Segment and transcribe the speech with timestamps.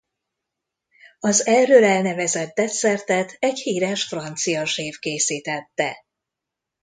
[1.19, 5.95] Az erről elnevezett desszertet egy híres francia séf készítette.